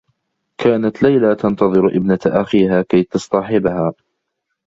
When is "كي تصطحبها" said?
2.81-3.93